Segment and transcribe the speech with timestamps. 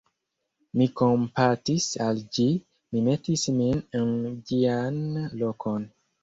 [0.79, 2.45] mi kompatis al ĝi,
[2.95, 4.09] mi metis min en
[4.49, 4.99] ĝian
[5.45, 5.87] lokon.